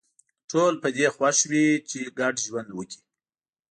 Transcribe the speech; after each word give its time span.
ټول 0.51 0.73
په 0.81 0.87
دې 0.97 1.07
خوښ 1.15 1.37
وي 1.51 1.67
چې 1.89 1.99
ګډ 2.19 2.35
ژوند 2.45 2.69
وکړي 2.73 2.99